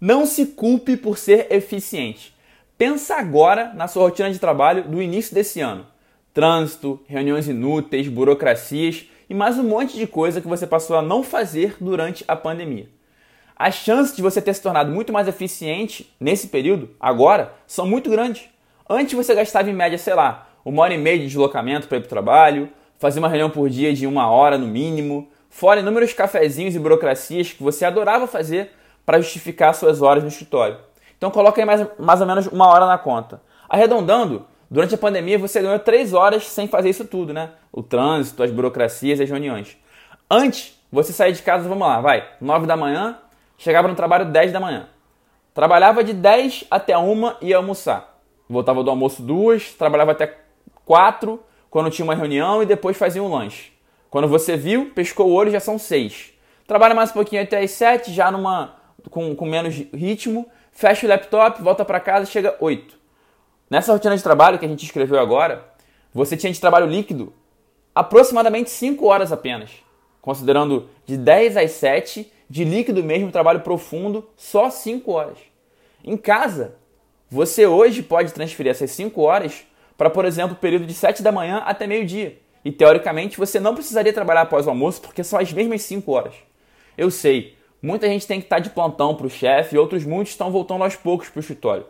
Não 0.00 0.24
se 0.24 0.46
culpe 0.46 0.96
por 0.96 1.18
ser 1.18 1.52
eficiente. 1.52 2.34
Pensa 2.78 3.16
agora 3.16 3.70
na 3.74 3.86
sua 3.86 4.04
rotina 4.04 4.30
de 4.30 4.38
trabalho 4.38 4.84
do 4.84 5.02
início 5.02 5.34
desse 5.34 5.60
ano. 5.60 5.86
Trânsito, 6.32 6.98
reuniões 7.06 7.46
inúteis, 7.46 8.08
burocracias 8.08 9.04
e 9.28 9.34
mais 9.34 9.58
um 9.58 9.62
monte 9.62 9.98
de 9.98 10.06
coisa 10.06 10.40
que 10.40 10.48
você 10.48 10.66
passou 10.66 10.96
a 10.96 11.02
não 11.02 11.22
fazer 11.22 11.76
durante 11.78 12.24
a 12.26 12.34
pandemia. 12.34 12.88
As 13.54 13.74
chances 13.74 14.16
de 14.16 14.22
você 14.22 14.40
ter 14.40 14.54
se 14.54 14.62
tornado 14.62 14.90
muito 14.90 15.12
mais 15.12 15.28
eficiente 15.28 16.10
nesse 16.18 16.48
período, 16.48 16.88
agora, 16.98 17.52
são 17.66 17.84
muito 17.84 18.08
grandes. 18.08 18.48
Antes 18.88 19.12
você 19.12 19.34
gastava 19.34 19.68
em 19.68 19.74
média, 19.74 19.98
sei 19.98 20.14
lá, 20.14 20.48
uma 20.64 20.82
hora 20.82 20.94
e 20.94 20.98
meia 20.98 21.18
de 21.18 21.26
deslocamento 21.26 21.88
para 21.88 21.98
ir 21.98 22.00
para 22.00 22.06
o 22.06 22.08
trabalho, 22.08 22.70
fazia 22.98 23.20
uma 23.20 23.28
reunião 23.28 23.50
por 23.50 23.68
dia 23.68 23.92
de 23.92 24.06
uma 24.06 24.30
hora 24.30 24.56
no 24.56 24.66
mínimo, 24.66 25.28
fora 25.50 25.80
inúmeros 25.80 26.14
cafezinhos 26.14 26.74
e 26.74 26.78
burocracias 26.78 27.52
que 27.52 27.62
você 27.62 27.84
adorava 27.84 28.26
fazer 28.26 28.79
para 29.10 29.20
justificar 29.20 29.74
suas 29.74 30.00
horas 30.02 30.22
no 30.22 30.28
escritório. 30.28 30.78
Então 31.18 31.32
coloca 31.32 31.60
aí 31.60 31.64
mais, 31.64 31.84
mais 31.98 32.20
ou 32.20 32.26
menos 32.28 32.46
uma 32.46 32.68
hora 32.68 32.86
na 32.86 32.96
conta. 32.96 33.42
Arredondando, 33.68 34.46
durante 34.70 34.94
a 34.94 34.98
pandemia 34.98 35.36
você 35.36 35.60
ganhou 35.60 35.80
três 35.80 36.14
horas 36.14 36.46
sem 36.46 36.68
fazer 36.68 36.90
isso 36.90 37.04
tudo, 37.04 37.32
né? 37.32 37.50
O 37.72 37.82
trânsito, 37.82 38.40
as 38.40 38.52
burocracias, 38.52 39.20
as 39.20 39.28
reuniões. 39.28 39.76
Antes, 40.30 40.80
você 40.92 41.12
saía 41.12 41.32
de 41.32 41.42
casa, 41.42 41.68
vamos 41.68 41.84
lá, 41.84 42.00
vai, 42.00 42.24
9 42.40 42.68
da 42.68 42.76
manhã, 42.76 43.18
chegava 43.58 43.88
no 43.88 43.96
trabalho 43.96 44.26
10 44.26 44.52
da 44.52 44.60
manhã. 44.60 44.86
Trabalhava 45.52 46.04
de 46.04 46.12
10 46.12 46.66
até 46.70 46.96
1 46.96 47.32
e 47.40 47.48
ia 47.48 47.56
almoçar. 47.56 48.16
Voltava 48.48 48.84
do 48.84 48.90
almoço 48.90 49.22
duas, 49.22 49.72
trabalhava 49.72 50.12
até 50.12 50.38
4 50.84 51.42
quando 51.68 51.90
tinha 51.90 52.04
uma 52.04 52.14
reunião 52.14 52.62
e 52.62 52.66
depois 52.66 52.96
fazia 52.96 53.20
um 53.20 53.34
lanche. 53.34 53.72
Quando 54.08 54.28
você 54.28 54.56
viu, 54.56 54.92
pescou 54.94 55.26
o 55.26 55.32
olho, 55.32 55.50
já 55.50 55.58
são 55.58 55.80
6. 55.80 56.32
Trabalha 56.64 56.94
mais 56.94 57.10
um 57.10 57.14
pouquinho 57.14 57.42
até 57.42 57.58
as 57.58 57.72
7, 57.72 58.12
já 58.12 58.30
numa 58.30 58.78
com, 59.10 59.34
com 59.34 59.44
menos 59.46 59.74
ritmo, 59.92 60.46
fecha 60.72 61.06
o 61.06 61.08
laptop, 61.08 61.62
volta 61.62 61.84
para 61.84 62.00
casa, 62.00 62.26
chega 62.26 62.56
8. 62.60 62.98
Nessa 63.68 63.92
rotina 63.92 64.16
de 64.16 64.22
trabalho 64.22 64.58
que 64.58 64.64
a 64.64 64.68
gente 64.68 64.84
escreveu 64.84 65.18
agora, 65.18 65.64
você 66.12 66.36
tinha 66.36 66.52
de 66.52 66.60
trabalho 66.60 66.86
líquido 66.86 67.32
aproximadamente 67.94 68.70
5 68.70 69.04
horas 69.06 69.32
apenas, 69.32 69.70
considerando 70.20 70.88
de 71.04 71.16
10 71.16 71.56
às 71.56 71.70
7, 71.72 72.32
de 72.48 72.64
líquido 72.64 73.02
mesmo, 73.04 73.30
trabalho 73.30 73.60
profundo, 73.60 74.28
só 74.36 74.70
5 74.70 75.10
horas. 75.12 75.38
Em 76.02 76.16
casa, 76.16 76.76
você 77.28 77.66
hoje 77.66 78.02
pode 78.02 78.32
transferir 78.32 78.70
essas 78.70 78.90
5 78.90 79.20
horas 79.20 79.64
para, 79.96 80.10
por 80.10 80.24
exemplo, 80.24 80.54
o 80.54 80.58
período 80.58 80.86
de 80.86 80.94
7 80.94 81.22
da 81.22 81.30
manhã 81.30 81.58
até 81.58 81.86
meio-dia. 81.86 82.38
E 82.64 82.72
teoricamente 82.72 83.38
você 83.38 83.60
não 83.60 83.74
precisaria 83.74 84.12
trabalhar 84.12 84.42
após 84.42 84.66
o 84.66 84.70
almoço 84.70 85.00
porque 85.00 85.22
são 85.22 85.38
as 85.38 85.52
mesmas 85.52 85.82
5 85.82 86.10
horas. 86.10 86.34
Eu 86.96 87.10
sei, 87.10 87.56
Muita 87.82 88.06
gente 88.06 88.26
tem 88.26 88.40
que 88.40 88.46
estar 88.46 88.58
de 88.58 88.70
plantão 88.70 89.14
para 89.14 89.26
o 89.26 89.30
chefe 89.30 89.74
e 89.74 89.78
outros 89.78 90.04
muitos 90.04 90.32
estão 90.32 90.50
voltando 90.50 90.84
aos 90.84 90.96
poucos 90.96 91.28
para 91.28 91.38
o 91.38 91.40
escritório. 91.40 91.86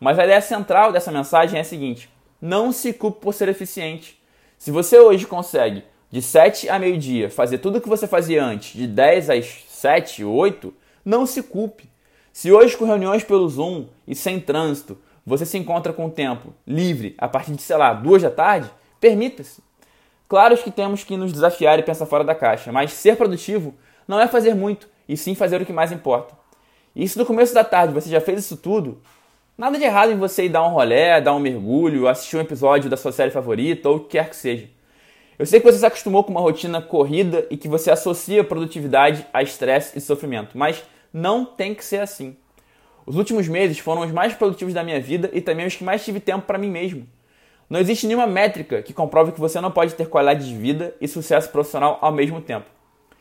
Mas 0.00 0.18
a 0.18 0.24
ideia 0.24 0.40
central 0.40 0.90
dessa 0.90 1.12
mensagem 1.12 1.58
é 1.58 1.60
a 1.60 1.64
seguinte: 1.64 2.10
não 2.40 2.72
se 2.72 2.92
culpe 2.92 3.20
por 3.20 3.34
ser 3.34 3.48
eficiente. 3.48 4.20
Se 4.58 4.70
você 4.70 4.98
hoje 4.98 5.26
consegue, 5.26 5.84
de 6.10 6.22
7 6.22 6.68
a 6.68 6.78
meio-dia, 6.78 7.28
fazer 7.28 7.58
tudo 7.58 7.78
o 7.78 7.80
que 7.80 7.88
você 7.88 8.06
fazia 8.06 8.42
antes, 8.42 8.74
de 8.74 8.86
10 8.86 9.30
às 9.30 9.64
7, 9.68 10.24
8, 10.24 10.72
não 11.04 11.26
se 11.26 11.42
culpe. 11.42 11.90
Se 12.32 12.50
hoje, 12.50 12.76
com 12.76 12.84
reuniões 12.84 13.22
pelo 13.22 13.48
Zoom 13.48 13.86
e 14.06 14.14
sem 14.14 14.40
trânsito, 14.40 14.98
você 15.26 15.46
se 15.46 15.58
encontra 15.58 15.92
com 15.92 16.06
o 16.06 16.10
tempo 16.10 16.54
livre 16.66 17.14
a 17.18 17.28
partir 17.28 17.52
de, 17.52 17.62
sei 17.62 17.76
lá, 17.76 17.92
duas 17.92 18.22
da 18.22 18.30
tarde, 18.30 18.70
permita-se. 19.00 19.62
Claro 20.28 20.56
que 20.56 20.70
temos 20.70 21.04
que 21.04 21.16
nos 21.16 21.32
desafiar 21.32 21.78
e 21.78 21.82
pensar 21.82 22.06
fora 22.06 22.24
da 22.24 22.34
caixa, 22.34 22.72
mas 22.72 22.92
ser 22.92 23.16
produtivo 23.16 23.74
não 24.06 24.20
é 24.20 24.26
fazer 24.26 24.54
muito, 24.54 24.88
e 25.08 25.16
sim 25.16 25.34
fazer 25.34 25.60
o 25.60 25.66
que 25.66 25.72
mais 25.72 25.92
importa. 25.92 26.34
E 26.94 27.08
se 27.08 27.18
no 27.18 27.26
começo 27.26 27.52
da 27.52 27.64
tarde 27.64 27.92
você 27.92 28.08
já 28.08 28.20
fez 28.20 28.40
isso 28.40 28.56
tudo, 28.56 29.00
nada 29.58 29.78
de 29.78 29.84
errado 29.84 30.12
em 30.12 30.16
você 30.16 30.44
ir 30.44 30.48
dar 30.48 30.66
um 30.66 30.72
rolé, 30.72 31.20
dar 31.20 31.34
um 31.34 31.40
mergulho, 31.40 32.08
assistir 32.08 32.36
um 32.36 32.40
episódio 32.40 32.88
da 32.88 32.96
sua 32.96 33.12
série 33.12 33.30
favorita 33.30 33.88
ou 33.88 33.96
o 33.96 34.00
que 34.00 34.10
quer 34.10 34.30
que 34.30 34.36
seja. 34.36 34.68
Eu 35.36 35.46
sei 35.46 35.58
que 35.58 35.66
você 35.66 35.78
se 35.78 35.86
acostumou 35.86 36.22
com 36.22 36.30
uma 36.30 36.40
rotina 36.40 36.80
corrida 36.80 37.46
e 37.50 37.56
que 37.56 37.66
você 37.66 37.90
associa 37.90 38.44
produtividade 38.44 39.26
a 39.32 39.42
estresse 39.42 39.98
e 39.98 40.00
sofrimento, 40.00 40.56
mas 40.56 40.82
não 41.12 41.44
tem 41.44 41.74
que 41.74 41.84
ser 41.84 42.00
assim. 42.00 42.36
Os 43.04 43.16
últimos 43.16 43.48
meses 43.48 43.78
foram 43.78 44.02
os 44.02 44.12
mais 44.12 44.32
produtivos 44.32 44.72
da 44.72 44.84
minha 44.84 45.00
vida 45.00 45.28
e 45.32 45.40
também 45.40 45.66
os 45.66 45.74
que 45.74 45.84
mais 45.84 46.04
tive 46.04 46.20
tempo 46.20 46.46
para 46.46 46.58
mim 46.58 46.70
mesmo. 46.70 47.06
Não 47.68 47.80
existe 47.80 48.06
nenhuma 48.06 48.26
métrica 48.26 48.82
que 48.82 48.92
comprove 48.92 49.32
que 49.32 49.40
você 49.40 49.60
não 49.60 49.70
pode 49.70 49.94
ter 49.94 50.08
qualidade 50.08 50.48
de 50.48 50.56
vida 50.56 50.94
e 51.00 51.08
sucesso 51.08 51.50
profissional 51.50 51.98
ao 52.00 52.12
mesmo 52.12 52.40
tempo. 52.40 52.66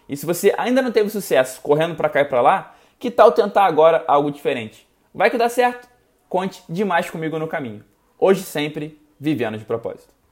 E 0.07 0.17
se 0.17 0.25
você 0.25 0.53
ainda 0.57 0.81
não 0.81 0.91
teve 0.91 1.09
sucesso 1.09 1.61
correndo 1.61 1.95
para 1.95 2.09
cá 2.09 2.21
e 2.21 2.25
para 2.25 2.41
lá, 2.41 2.75
que 2.99 3.09
tal 3.09 3.31
tentar 3.31 3.65
agora 3.65 4.03
algo 4.07 4.31
diferente? 4.31 4.87
Vai 5.13 5.29
que 5.29 5.37
dá 5.37 5.49
certo. 5.49 5.87
Conte 6.29 6.63
demais 6.67 7.09
comigo 7.09 7.37
no 7.37 7.47
caminho. 7.47 7.83
Hoje 8.17 8.43
sempre, 8.43 8.99
vivendo 9.19 9.57
de 9.57 9.65
propósito. 9.65 10.13